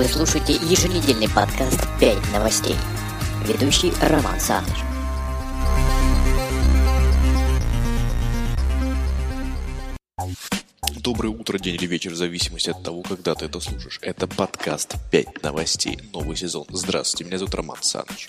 Вы 0.00 0.06
слушаете 0.06 0.54
еженедельный 0.54 1.28
подкаст 1.28 1.78
«5 2.00 2.32
новостей». 2.32 2.74
Ведущий 3.46 3.92
Роман 4.00 4.40
Саныч. 4.40 4.78
Доброе 11.02 11.30
утро, 11.30 11.58
день 11.58 11.76
или 11.76 11.86
вечер, 11.86 12.12
в 12.12 12.16
зависимости 12.16 12.68
от 12.68 12.82
того, 12.82 13.00
когда 13.00 13.34
ты 13.34 13.46
это 13.46 13.58
слушаешь. 13.58 13.98
Это 14.02 14.26
подкаст 14.26 14.96
5 15.10 15.42
новостей, 15.42 15.98
новый 16.12 16.36
сезон. 16.36 16.66
Здравствуйте, 16.68 17.24
меня 17.24 17.38
зовут 17.38 17.54
Роман 17.54 17.78
Саныч. 17.80 18.28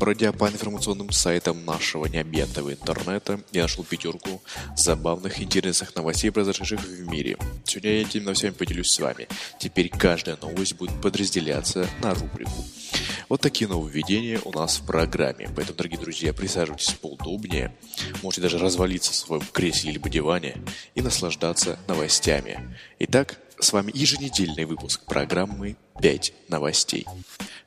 Бродя 0.00 0.32
по 0.32 0.48
информационным 0.48 1.12
сайтам 1.12 1.64
нашего 1.64 2.06
необъятного 2.06 2.72
интернета, 2.72 3.40
я 3.52 3.62
нашел 3.62 3.84
пятерку 3.84 4.42
забавных, 4.76 5.40
интересных 5.40 5.94
новостей, 5.94 6.32
произошедших 6.32 6.80
в 6.80 7.08
мире. 7.08 7.36
Сегодня 7.64 7.90
я 7.92 8.02
этими 8.02 8.24
новостями 8.24 8.54
поделюсь 8.54 8.90
с 8.90 8.98
вами. 8.98 9.28
Теперь 9.60 9.88
каждая 9.88 10.36
новость 10.42 10.74
будет 10.74 11.00
подразделяться 11.00 11.88
на 12.02 12.12
рубрику. 12.14 12.64
Вот 13.28 13.40
такие 13.40 13.68
нововведения 13.68 14.40
у 14.44 14.52
нас 14.52 14.78
в 14.78 14.86
программе. 14.86 15.48
Поэтому, 15.54 15.76
дорогие 15.76 16.00
друзья, 16.00 16.32
присаживайтесь 16.32 16.94
поудобнее. 16.94 17.74
Можете 18.22 18.42
даже 18.42 18.58
развалиться 18.58 19.12
в 19.12 19.16
своем 19.16 19.42
кресле 19.52 19.92
либо 19.92 20.08
диване 20.08 20.56
и 20.94 21.02
наслаждаться 21.02 21.78
новостями. 21.86 22.76
Итак, 22.98 23.38
с 23.60 23.72
вами 23.72 23.92
еженедельный 23.94 24.64
выпуск 24.64 25.04
программы 25.04 25.76
5 26.00 26.32
новостей. 26.48 27.06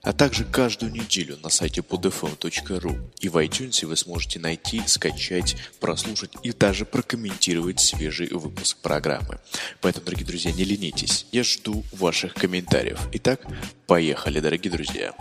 А 0.01 0.11
также 0.11 0.43
каждую 0.43 0.91
неделю 0.91 1.37
на 1.41 1.49
сайте 1.49 1.81
podfm.ru 1.81 3.11
и 3.19 3.29
в 3.29 3.37
iTunes 3.37 3.85
вы 3.85 3.95
сможете 3.95 4.39
найти, 4.39 4.81
скачать, 4.85 5.55
прослушать 5.79 6.31
и 6.43 6.51
даже 6.51 6.85
прокомментировать 6.85 7.79
свежий 7.79 8.27
выпуск 8.27 8.77
программы. 8.77 9.39
Поэтому, 9.81 10.05
дорогие 10.05 10.25
друзья, 10.25 10.51
не 10.51 10.65
ленитесь. 10.65 11.25
Я 11.31 11.43
жду 11.43 11.83
ваших 11.93 12.33
комментариев. 12.33 12.99
Итак, 13.13 13.41
поехали, 13.87 14.39
дорогие 14.39 14.71
друзья. 14.71 15.13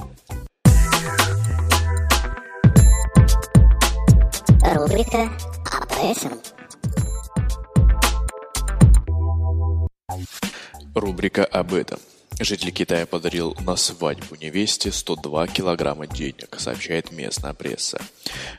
Рубрика 4.75 5.31
об 5.71 6.52
Рубрика 11.03 11.45
об 11.45 11.75
этом. 11.75 11.99
Житель 12.39 12.71
Китая 12.71 13.07
подарил 13.07 13.57
на 13.67 13.75
свадьбу 13.75 14.37
невесте 14.37 14.93
102 14.93 15.49
килограмма 15.49 16.07
денег, 16.07 16.55
сообщает 16.59 17.11
местная 17.11 17.55
пресса. 17.55 18.01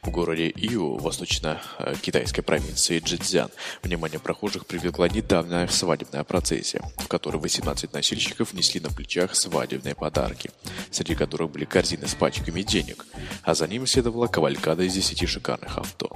В 0.01 0.09
городе 0.09 0.49
Иу, 0.49 0.97
восточно-китайской 0.97 2.41
провинции 2.41 2.99
Джидзян, 2.99 3.49
внимание 3.81 4.19
прохожих 4.19 4.65
привлекла 4.65 5.07
недавняя 5.07 5.69
свадебная 5.69 6.25
процессия, 6.25 6.81
в 6.97 7.07
которой 7.07 7.37
18 7.37 7.93
носильщиков 7.93 8.51
несли 8.51 8.81
на 8.81 8.89
плечах 8.89 9.35
свадебные 9.35 9.95
подарки, 9.95 10.51
среди 10.91 11.15
которых 11.15 11.49
были 11.49 11.63
корзины 11.63 12.09
с 12.09 12.13
пачками 12.13 12.61
денег, 12.61 13.05
а 13.43 13.55
за 13.55 13.69
ним 13.69 13.87
следовала 13.87 14.27
кавалькада 14.27 14.83
из 14.83 14.93
10 14.93 15.29
шикарных 15.29 15.77
авто. 15.77 16.09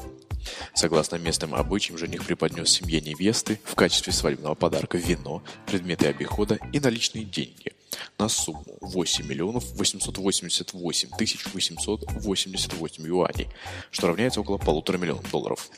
Согласно 0.73 1.15
местным 1.15 1.55
обычаям, 1.55 1.97
жених 1.97 2.25
преподнес 2.25 2.69
семье 2.69 3.01
невесты 3.01 3.59
в 3.63 3.75
качестве 3.75 4.13
свадебного 4.13 4.55
подарка 4.55 4.97
вино, 4.97 5.43
предметы 5.65 6.07
обихода 6.07 6.59
и 6.73 6.79
наличные 6.79 7.25
деньги 7.25 7.73
на 8.17 8.29
сумму 8.29 8.77
8 8.81 9.25
миллионов 9.25 9.63
888 9.75 11.09
тысяч 11.17 11.45
888 11.53 13.07
юаней, 13.07 13.47
что 13.91 14.07
равняется 14.07 14.41
около 14.41 14.57
полутора 14.57 14.97
миллионов 14.97 15.29
долларов. 15.31 15.69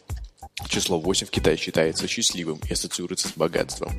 Число 0.67 0.99
8 0.99 1.27
в 1.27 1.29
Китае 1.29 1.57
считается 1.57 2.07
счастливым 2.07 2.59
и 2.67 2.73
ассоциируется 2.73 3.29
с 3.29 3.33
богатством. 3.33 3.91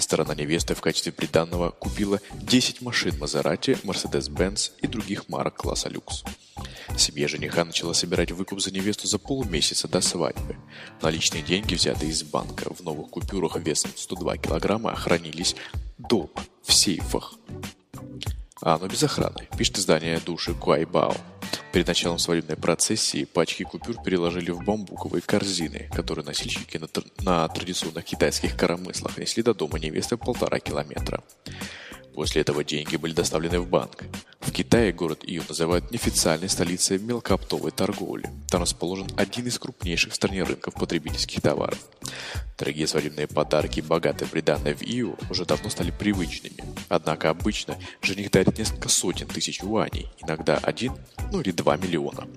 Сторона 0.00 0.34
невесты 0.34 0.74
в 0.74 0.80
качестве 0.80 1.12
приданного 1.12 1.70
купила 1.70 2.20
10 2.34 2.82
машин 2.82 3.16
Мазерати, 3.18 3.78
Mercedes-Benz 3.84 4.72
и 4.80 4.86
других 4.88 5.28
марок 5.28 5.56
класса 5.56 5.88
люкс. 5.88 6.24
Семья 6.96 7.26
жениха 7.26 7.64
начала 7.64 7.92
собирать 7.94 8.32
выкуп 8.32 8.60
за 8.60 8.70
невесту 8.70 9.06
за 9.06 9.18
полмесяца 9.18 9.88
до 9.88 10.00
свадьбы. 10.00 10.56
Наличные 11.00 11.42
деньги, 11.42 11.74
взятые 11.74 12.10
из 12.10 12.22
банка 12.22 12.72
в 12.72 12.80
новых 12.80 13.10
купюрах 13.10 13.56
весом 13.56 13.90
102 13.96 14.36
килограмма, 14.38 14.94
хранились 14.94 15.56
дома, 15.98 16.28
в 16.62 16.72
сейфах. 16.72 17.34
А 18.60 18.76
оно 18.76 18.86
без 18.86 19.02
охраны, 19.02 19.48
пишет 19.58 19.78
издание 19.78 20.20
души 20.20 20.54
Куайбао. 20.54 21.16
Перед 21.72 21.86
началом 21.86 22.18
свадебной 22.18 22.56
процессии 22.56 23.24
пачки 23.24 23.62
купюр 23.62 23.96
переложили 24.02 24.50
в 24.50 24.62
бамбуковые 24.62 25.22
корзины, 25.22 25.90
которые 25.92 26.24
носильщики 26.24 26.76
на, 26.76 26.84
тр- 26.84 27.10
на 27.22 27.48
традиционных 27.48 28.04
китайских 28.04 28.56
коромыслах 28.56 29.16
несли 29.16 29.42
до 29.42 29.54
дома 29.54 29.78
невесты 29.78 30.18
полтора 30.18 30.60
километра. 30.60 31.24
После 32.14 32.42
этого 32.42 32.62
деньги 32.62 32.96
были 32.96 33.14
доставлены 33.14 33.58
в 33.58 33.68
банк. 33.68 34.04
В 34.52 34.54
Китае 34.54 34.92
город 34.92 35.24
Ию 35.24 35.42
называют 35.48 35.90
неофициальной 35.90 36.50
столицей 36.50 36.98
мелкооптовой 36.98 37.70
торговли. 37.70 38.28
Там 38.50 38.60
расположен 38.60 39.06
один 39.16 39.46
из 39.46 39.58
крупнейших 39.58 40.12
в 40.12 40.14
стране 40.14 40.42
рынков 40.42 40.74
потребительских 40.74 41.40
товаров. 41.40 41.78
Дорогие 42.58 42.86
свадебные 42.86 43.26
подарки 43.26 43.78
и 43.78 43.82
богатые 43.82 44.28
приданные 44.28 44.74
в 44.74 44.82
Ию 44.82 45.16
уже 45.30 45.46
давно 45.46 45.70
стали 45.70 45.90
привычными. 45.90 46.62
Однако 46.90 47.30
обычно 47.30 47.78
жених 48.02 48.30
дарит 48.30 48.58
несколько 48.58 48.90
сотен 48.90 49.26
тысяч 49.26 49.62
юаней, 49.62 50.12
иногда 50.22 50.58
один, 50.58 50.92
ну 51.32 51.40
или 51.40 51.50
два 51.52 51.78
миллиона. 51.78 52.28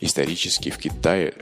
Исторически 0.00 0.70
в 0.70 0.78
Китае 0.78 1.34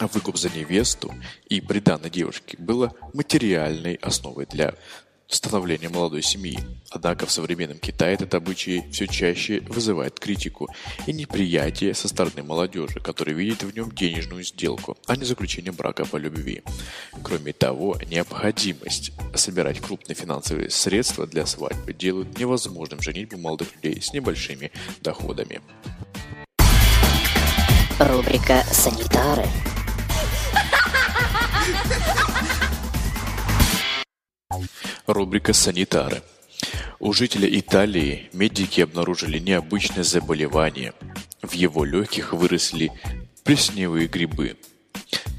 выкуп 0.00 0.36
за 0.36 0.48
невесту 0.50 1.14
и 1.48 1.60
приданной 1.60 2.10
девушке 2.10 2.56
было 2.58 2.92
материальной 3.14 3.94
основой 3.94 4.46
для 4.46 4.74
становления 5.28 5.88
молодой 5.88 6.22
семьи. 6.22 6.58
Однако 6.90 7.26
в 7.26 7.30
современном 7.30 7.78
Китае 7.78 8.14
этот 8.14 8.34
обычай 8.34 8.84
все 8.90 9.06
чаще 9.06 9.60
вызывает 9.68 10.18
критику 10.18 10.68
и 11.06 11.12
неприятие 11.12 11.94
со 11.94 12.08
стороны 12.08 12.42
молодежи, 12.42 13.00
которая 13.00 13.36
видит 13.36 13.62
в 13.62 13.74
нем 13.74 13.92
денежную 13.92 14.42
сделку, 14.42 14.96
а 15.06 15.16
не 15.16 15.24
заключение 15.24 15.72
брака 15.72 16.04
по 16.04 16.16
любви. 16.16 16.62
Кроме 17.22 17.52
того, 17.52 17.96
необходимость 18.10 19.12
собирать 19.34 19.80
крупные 19.80 20.16
финансовые 20.16 20.70
средства 20.70 21.26
для 21.26 21.46
свадьбы 21.46 21.92
делают 21.92 22.38
невозможным 22.38 23.00
женитьбу 23.02 23.36
молодых 23.36 23.74
людей 23.76 24.00
с 24.00 24.12
небольшими 24.12 24.72
доходами. 25.02 25.60
Рубрика 27.98 28.62
«Санитары». 28.70 29.46
Рубрика 35.08 35.54
«Санитары». 35.54 36.22
У 37.00 37.14
жителя 37.14 37.48
Италии 37.48 38.28
медики 38.34 38.82
обнаружили 38.82 39.38
необычное 39.38 40.04
заболевание. 40.04 40.92
В 41.40 41.52
его 41.52 41.86
легких 41.86 42.34
выросли 42.34 42.92
плесневые 43.42 44.06
грибы. 44.06 44.58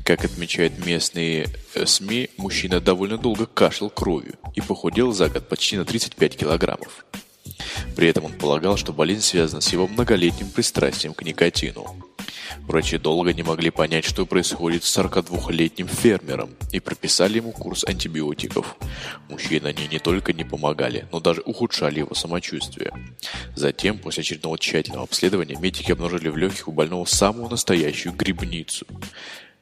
Как 0.04 0.26
отмечают 0.26 0.84
местные 0.84 1.50
э, 1.76 1.86
СМИ, 1.86 2.32
мужчина 2.38 2.82
довольно 2.82 3.20
долго 3.20 3.46
кашлял 3.46 3.92
кровью 3.92 4.40
и 4.56 4.62
похудел 4.62 5.12
за 5.12 5.30
год 5.30 5.48
почти 5.48 5.78
на 5.78 5.86
35 5.86 6.36
килограммов. 6.36 7.06
При 7.96 8.08
этом 8.08 8.26
он 8.26 8.34
полагал, 8.34 8.76
что 8.76 8.92
болезнь 8.92 9.22
связана 9.22 9.62
с 9.62 9.72
его 9.72 9.88
многолетним 9.88 10.50
пристрастием 10.50 11.14
к 11.14 11.22
никотину. 11.22 12.09
Врачи 12.60 12.98
долго 12.98 13.34
не 13.34 13.44
могли 13.44 13.70
понять, 13.70 14.06
что 14.06 14.26
происходит 14.26 14.84
с 14.84 14.98
42-летним 14.98 15.88
фермером, 15.88 16.56
и 16.72 16.80
прописали 16.80 17.38
ему 17.38 17.52
курс 17.52 17.84
антибиотиков. 17.86 18.76
Мужчины 19.30 19.68
они 19.68 19.88
не 19.88 20.00
только 20.00 20.34
не 20.34 20.44
помогали, 20.44 21.08
но 21.12 21.20
даже 21.20 21.42
ухудшали 21.42 22.00
его 22.00 22.16
самочувствие. 22.16 22.92
Затем, 23.56 23.98
после 24.00 24.22
очередного 24.22 24.58
тщательного 24.58 25.04
обследования, 25.04 25.58
медики 25.60 25.92
обнаружили 25.92 26.30
в 26.30 26.38
легких 26.38 26.68
у 26.68 26.72
больного 26.72 27.06
самую 27.06 27.50
настоящую 27.50 28.14
грибницу. 28.14 28.86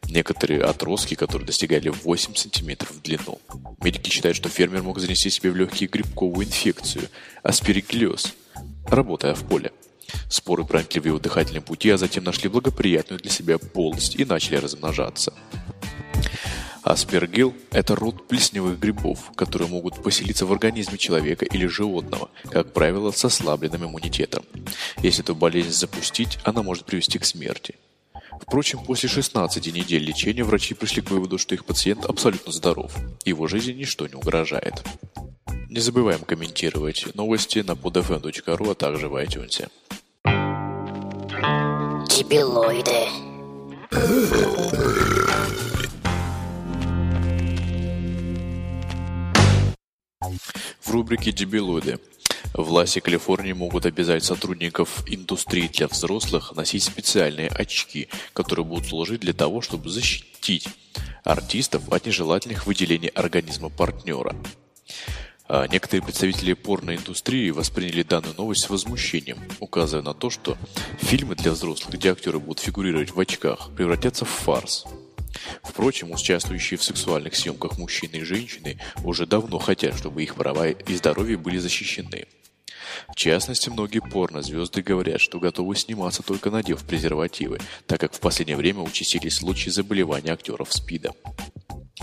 Некоторые 0.09 0.61
отростки, 0.61 1.15
которые 1.15 1.47
достигали 1.47 1.89
8 1.89 2.35
сантиметров 2.35 2.91
в 2.91 3.01
длину. 3.01 3.41
Медики 3.83 4.09
считают, 4.09 4.37
что 4.37 4.47
фермер 4.47 4.83
мог 4.83 4.99
занести 4.99 5.29
себе 5.29 5.51
в 5.51 5.55
легкие 5.55 5.89
грибковую 5.89 6.45
инфекцию– 6.45 7.09
аспириклез, 7.43 8.33
работая 8.87 9.33
в 9.33 9.43
поле. 9.43 9.71
Споры 10.29 10.65
проникли 10.65 10.99
в 10.99 11.05
его 11.05 11.19
дыхательные 11.19 11.61
пути, 11.61 11.89
а 11.89 11.97
затем 11.97 12.23
нашли 12.23 12.49
благоприятную 12.49 13.19
для 13.19 13.31
себя 13.31 13.57
полость 13.57 14.15
и 14.15 14.25
начали 14.25 14.57
размножаться. 14.57 15.33
Аспергил– 16.83 17.53
это 17.71 17.95
род 17.95 18.27
плесневых 18.27 18.79
грибов, 18.79 19.31
которые 19.35 19.69
могут 19.69 20.01
поселиться 20.01 20.45
в 20.45 20.53
организме 20.53 20.97
человека 20.97 21.43
или 21.43 21.65
животного, 21.65 22.29
как 22.49 22.71
правило, 22.71 23.11
с 23.11 23.25
ослабленным 23.25 23.85
иммунитетом. 23.85 24.45
Если 25.03 25.21
эту 25.21 25.35
болезнь 25.35 25.71
запустить, 25.71 26.39
она 26.43 26.63
может 26.63 26.85
привести 26.85 27.19
к 27.19 27.25
смерти. 27.25 27.75
Впрочем, 28.41 28.79
после 28.85 29.09
16 29.09 29.73
недель 29.73 30.03
лечения 30.03 30.45
врачи 30.45 30.73
пришли 30.75 31.01
к 31.01 31.11
выводу, 31.11 31.37
что 31.37 31.55
их 31.55 31.65
пациент 31.65 32.05
абсолютно 32.05 32.53
здоров, 32.53 32.95
его 33.25 33.47
жизни 33.47 33.73
ничто 33.73 34.07
не 34.07 34.13
угрожает. 34.13 34.81
Не 35.69 35.81
забываем 35.81 36.21
комментировать 36.21 37.13
новости 37.15 37.59
на 37.59 37.71
podfm.ru, 37.71 38.71
а 38.71 38.75
также 38.75 39.09
в 39.09 39.15
iTunes. 39.15 39.67
Дебилоиды. 42.17 43.09
В 50.81 50.89
рубрике 50.89 51.31
«Дебилоиды» 51.31 51.99
Власти 52.55 53.01
Калифорнии 53.01 53.53
могут 53.53 53.85
обязать 53.85 54.23
сотрудников 54.23 55.03
индустрии 55.05 55.67
для 55.67 55.87
взрослых 55.87 56.55
носить 56.55 56.85
специальные 56.85 57.49
очки, 57.49 58.09
которые 58.33 58.65
будут 58.65 58.87
служить 58.87 59.21
для 59.21 59.33
того, 59.33 59.61
чтобы 59.61 59.91
защитить 59.91 60.67
артистов 61.23 61.87
от 61.93 62.07
нежелательных 62.07 62.65
выделений 62.65 63.09
организма 63.09 63.69
партнера. 63.69 64.35
А 65.49 65.65
некоторые 65.67 66.03
представители 66.03 66.53
порноиндустрии 66.53 67.51
восприняли 67.51 68.03
данную 68.03 68.35
новость 68.35 68.63
с 68.63 68.69
возмущением, 68.69 69.39
указывая 69.59 70.03
на 70.03 70.13
то, 70.13 70.29
что 70.29 70.57
фильмы 70.99 71.35
для 71.35 71.51
взрослых, 71.51 71.93
где 71.93 72.11
актеры 72.11 72.39
будут 72.39 72.59
фигурировать 72.59 73.11
в 73.11 73.19
очках, 73.19 73.69
превратятся 73.75 74.25
в 74.25 74.29
фарс. 74.29 74.85
Впрочем, 75.63 76.11
участвующие 76.11 76.77
в 76.77 76.83
сексуальных 76.83 77.35
съемках 77.35 77.77
мужчины 77.77 78.17
и 78.17 78.23
женщины 78.23 78.79
уже 79.03 79.25
давно 79.25 79.59
хотят, 79.59 79.97
чтобы 79.97 80.23
их 80.23 80.35
права 80.35 80.69
и 80.69 80.95
здоровье 80.95 81.37
были 81.37 81.57
защищены. 81.57 82.25
В 83.07 83.15
частности, 83.15 83.69
многие 83.69 83.99
порнозвезды 83.99 84.81
говорят, 84.81 85.21
что 85.21 85.39
готовы 85.39 85.75
сниматься 85.75 86.23
только 86.23 86.49
надев 86.49 86.83
презервативы, 86.83 87.59
так 87.85 88.01
как 88.01 88.13
в 88.13 88.19
последнее 88.19 88.57
время 88.57 88.81
участились 88.81 89.35
случаи 89.35 89.69
заболевания 89.69 90.31
актеров 90.31 90.73
СПИДа. 90.73 91.13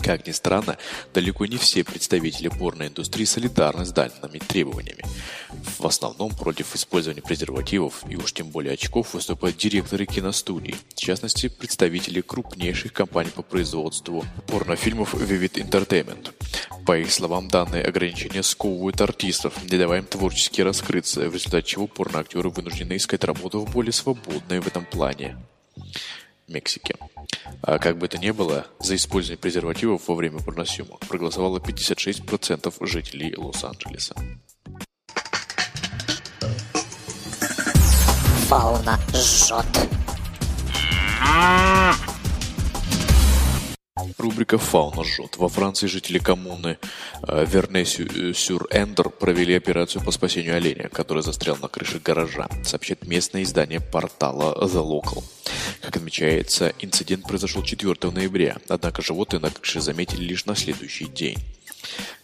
Как 0.04 0.26
ни 0.26 0.32
странно, 0.32 0.76
далеко 1.14 1.46
не 1.46 1.56
все 1.56 1.82
представители 1.82 2.48
порноиндустрии 2.48 3.24
солидарны 3.24 3.86
с 3.86 3.90
данными 3.90 4.38
требованиями. 4.38 5.02
В 5.78 5.86
основном 5.86 6.30
против 6.36 6.74
использования 6.76 7.22
презервативов 7.22 8.04
и 8.10 8.16
уж 8.16 8.34
тем 8.34 8.48
более 8.48 8.74
очков 8.74 9.14
выступают 9.14 9.56
директоры 9.56 10.04
киностудий, 10.04 10.76
в 10.90 10.94
частности, 11.00 11.48
представители 11.48 12.20
крупнейших 12.20 12.92
компаний 12.92 13.30
по 13.34 13.40
производству 13.40 14.26
порнофильмов 14.46 15.14
Vivid 15.14 15.66
Entertainment. 15.66 16.34
По 16.84 16.98
их 16.98 17.10
словам, 17.10 17.48
данные 17.48 17.84
ограничения 17.84 18.42
сковывают 18.42 19.00
артистов, 19.00 19.54
не 19.70 19.78
давая 19.78 20.00
им 20.00 20.06
творчески 20.06 20.60
раскрыться, 20.60 21.30
в 21.30 21.34
результате 21.34 21.66
чего 21.66 21.86
порноактеры 21.86 22.50
вынуждены 22.50 22.96
искать 22.96 23.24
работу 23.24 23.60
в 23.60 23.72
более 23.72 23.92
свободной 23.92 24.60
в 24.60 24.66
этом 24.66 24.84
плане 24.84 25.38
Мексике. 26.48 26.96
А 27.62 27.78
как 27.78 27.98
бы 27.98 28.08
то 28.08 28.18
ни 28.18 28.30
было, 28.30 28.66
за 28.80 28.96
использование 28.96 29.38
презервативов 29.38 30.08
во 30.08 30.14
время 30.14 30.40
порносъемок 30.40 31.00
проголосовало 31.00 31.58
56% 31.58 32.86
жителей 32.86 33.34
Лос-Анджелеса. 33.36 34.14
Фауна 38.48 38.98
жжет. 39.12 39.66
Рубрика 44.18 44.58
«Фауна 44.58 45.04
жжет». 45.04 45.36
Во 45.36 45.48
Франции 45.48 45.86
жители 45.86 46.18
коммуны 46.18 46.78
э, 47.28 47.44
Верне-Сюр-Эндер 47.46 49.08
провели 49.08 49.54
операцию 49.54 50.02
по 50.02 50.10
спасению 50.10 50.56
оленя, 50.56 50.88
который 50.88 51.22
застрял 51.22 51.56
на 51.58 51.68
крыше 51.68 52.00
гаража, 52.00 52.48
сообщает 52.64 53.06
местное 53.06 53.44
издание 53.44 53.78
портала 53.78 54.52
The 54.66 54.84
Local. 54.84 55.22
Как 55.80 55.96
отмечается, 55.96 56.72
инцидент 56.80 57.24
произошел 57.28 57.62
4 57.62 58.10
ноября, 58.10 58.56
однако 58.68 59.00
животное 59.00 59.38
на 59.38 59.50
крыше 59.52 59.80
заметили 59.80 60.24
лишь 60.24 60.44
на 60.44 60.56
следующий 60.56 61.06
день. 61.06 61.38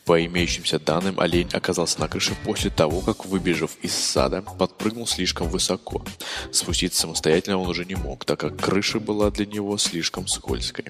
По 0.05 0.25
имеющимся 0.25 0.79
данным, 0.79 1.21
олень 1.21 1.51
оказался 1.53 2.01
на 2.01 2.09
крыше 2.09 2.35
после 2.45 2.71
того, 2.71 3.01
как, 3.01 3.27
выбежав 3.27 3.77
из 3.83 3.95
сада, 3.95 4.43
подпрыгнул 4.43 5.07
слишком 5.07 5.49
высоко. 5.49 6.05
Спуститься 6.51 7.03
самостоятельно 7.03 7.59
он 7.59 7.69
уже 7.69 7.85
не 7.85 7.95
мог, 7.95 8.25
так 8.25 8.41
как 8.41 8.57
крыша 8.57 8.99
была 8.99 9.31
для 9.31 9.47
него 9.47 9.79
слишком 9.79 10.27
скользкой. 10.27 10.87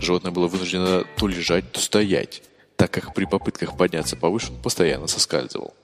Животное 0.00 0.32
было 0.32 0.48
вынуждено 0.48 1.04
то 1.16 1.28
лежать, 1.28 1.70
то 1.70 1.80
стоять, 1.80 2.42
так 2.76 2.90
как 2.90 3.14
при 3.14 3.26
попытках 3.26 3.76
подняться 3.76 4.16
повыше 4.16 4.52
он 4.52 4.60
постоянно 4.60 5.06
соскальзывал. 5.06 5.74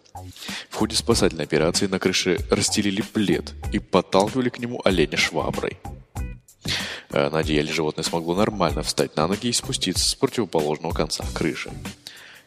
В 0.69 0.77
ходе 0.77 0.97
спасательной 0.97 1.45
операции 1.45 1.87
на 1.87 1.99
крыше 1.99 2.39
расстелили 2.51 3.03
плед 3.03 3.53
и 3.73 3.79
подталкивали 3.79 4.49
к 4.49 4.59
нему 4.59 4.81
оленя 4.85 5.17
шваброй. 5.17 5.79
Э, 7.11 7.31
Надеялись, 7.31 7.73
животное 7.73 8.05
смогло 8.05 8.35
нормально 8.35 8.83
встать 8.83 9.17
на 9.17 9.27
ноги 9.29 9.49
и 9.49 9.53
спуститься 9.53 10.09
с 10.09 10.15
противоположного 10.15 10.93
конца 10.93 11.25
крыши. 11.35 11.71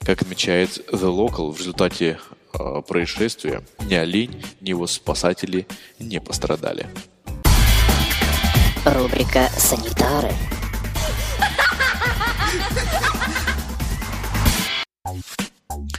Как 0.08 0.22
отмечает 0.22 0.78
The 0.94 1.14
Local, 1.14 1.52
в 1.52 1.60
результате 1.60 2.18
э, 2.58 2.82
происшествия 2.88 3.62
ни 3.90 3.94
олень, 3.94 4.42
ни 4.62 4.70
его 4.70 4.88
спасатели 4.88 5.68
не 6.00 6.22
пострадали. 6.22 6.88
Рубрика 8.86 9.50
«Санитары». 9.58 10.32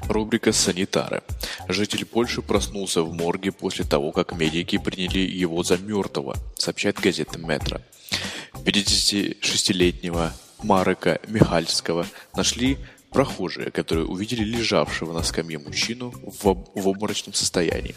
Рубрика 0.08 0.52
«Санитары». 0.52 1.22
Житель 1.68 2.06
Польши 2.06 2.40
проснулся 2.40 3.02
в 3.02 3.12
морге 3.12 3.52
после 3.52 3.84
того, 3.84 4.12
как 4.12 4.32
медики 4.32 4.78
приняли 4.78 5.18
его 5.18 5.62
за 5.62 5.76
мертвого, 5.76 6.34
сообщает 6.56 6.98
газета 6.98 7.38
«Метро». 7.38 7.82
56-летнего 8.54 10.32
Марека 10.62 11.20
Михальского 11.28 12.06
нашли 12.34 12.78
прохожие, 13.10 13.70
которые 13.70 14.06
увидели 14.06 14.44
лежавшего 14.44 15.12
на 15.12 15.22
скамье 15.22 15.58
мужчину 15.58 16.12
в, 16.22 16.48
об- 16.48 16.68
в 16.74 16.88
обморочном 16.88 17.34
состоянии. 17.34 17.94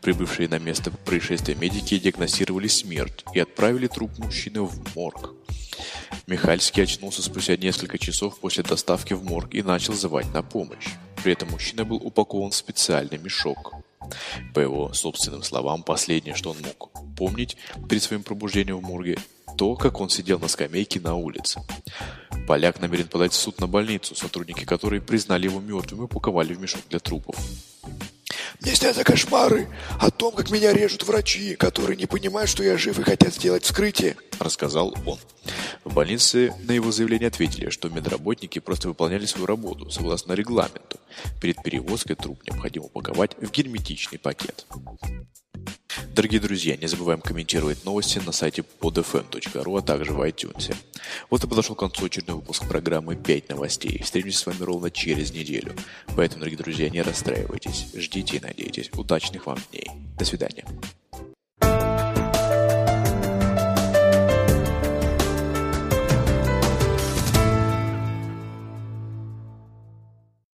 Прибывшие 0.00 0.48
на 0.48 0.58
место 0.58 0.90
происшествия 0.90 1.54
медики 1.54 1.98
диагностировали 1.98 2.68
смерть 2.68 3.24
и 3.34 3.40
отправили 3.40 3.86
труп 3.86 4.10
мужчины 4.18 4.62
в 4.62 4.96
морг. 4.96 5.32
Михальский 6.26 6.82
очнулся 6.82 7.22
спустя 7.22 7.56
несколько 7.56 7.98
часов 7.98 8.38
после 8.38 8.62
доставки 8.62 9.12
в 9.12 9.24
морг 9.24 9.54
и 9.54 9.62
начал 9.62 9.94
звать 9.94 10.32
на 10.32 10.42
помощь. 10.42 10.88
При 11.22 11.32
этом 11.32 11.50
мужчина 11.50 11.84
был 11.84 11.96
упакован 11.96 12.50
в 12.50 12.56
специальный 12.56 13.18
мешок. 13.18 13.74
По 14.52 14.60
его 14.60 14.92
собственным 14.92 15.42
словам, 15.42 15.82
последнее, 15.82 16.34
что 16.34 16.50
он 16.50 16.58
мог 16.60 16.90
помнить 17.16 17.56
перед 17.88 18.02
своим 18.02 18.22
пробуждением 18.22 18.78
в 18.78 18.82
морге, 18.82 19.18
то, 19.56 19.76
как 19.76 20.00
он 20.00 20.10
сидел 20.10 20.38
на 20.38 20.48
скамейке 20.48 21.00
на 21.00 21.14
улице. 21.14 21.60
Поляк 22.46 22.80
намерен 22.80 23.08
подать 23.08 23.32
в 23.32 23.36
суд 23.36 23.60
на 23.60 23.66
больницу, 23.66 24.14
сотрудники 24.14 24.64
которой 24.64 25.00
признали 25.00 25.44
его 25.44 25.60
мертвым 25.60 26.02
и 26.02 26.04
упаковали 26.04 26.52
в 26.52 26.60
мешок 26.60 26.82
для 26.90 26.98
трупов. 26.98 27.36
Мне 28.60 28.74
снятся 28.74 29.02
кошмары 29.04 29.68
о 30.00 30.10
том, 30.10 30.34
как 30.34 30.50
меня 30.50 30.72
режут 30.72 31.04
врачи, 31.04 31.56
которые 31.56 31.96
не 31.96 32.06
понимают, 32.06 32.50
что 32.50 32.62
я 32.62 32.76
жив 32.76 32.98
и 32.98 33.02
хотят 33.02 33.34
сделать 33.34 33.64
вскрытие. 33.64 34.16
рассказал 34.38 34.94
он. 35.06 35.18
В 35.84 35.92
больнице 35.92 36.54
на 36.62 36.72
его 36.72 36.92
заявление 36.92 37.28
ответили, 37.28 37.70
что 37.70 37.88
медработники 37.88 38.58
просто 38.58 38.88
выполняли 38.88 39.26
свою 39.26 39.46
работу 39.46 39.90
согласно 39.90 40.32
регламенту. 40.32 40.98
Перед 41.40 41.62
перевозкой 41.62 42.16
труп 42.16 42.40
необходимо 42.46 42.86
упаковать 42.86 43.36
в 43.38 43.50
герметичный 43.50 44.18
пакет. 44.18 44.66
Дорогие 46.14 46.40
друзья, 46.40 46.76
не 46.76 46.86
забываем 46.86 47.20
комментировать 47.20 47.84
новости 47.84 48.20
на 48.24 48.32
сайте 48.32 48.64
podfm.ru, 48.80 49.78
а 49.78 49.82
также 49.82 50.12
в 50.12 50.20
iTunes. 50.22 50.74
Вот 51.30 51.44
и 51.44 51.46
подошел 51.46 51.74
к 51.74 51.80
концу 51.80 52.06
очередной 52.06 52.36
выпуск 52.36 52.66
программы 52.68 53.14
«5 53.14 53.44
новостей». 53.50 54.02
Встретимся 54.02 54.38
с 54.38 54.46
вами 54.46 54.62
ровно 54.62 54.90
через 54.90 55.32
неделю. 55.32 55.74
Поэтому, 56.16 56.40
дорогие 56.40 56.58
друзья, 56.58 56.90
не 56.90 57.02
расстраивайтесь, 57.02 57.86
ждите 57.94 58.36
и 58.36 58.40
надейтесь. 58.40 58.90
Удачных 58.94 59.46
вам 59.46 59.58
дней. 59.70 59.90
До 60.18 60.24
свидания. 60.24 60.64